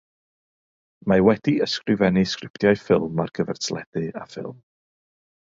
[1.11, 4.59] Mae wedi ysgrifennu sgriptiau ffilm ar gyfer teledu a ffilm.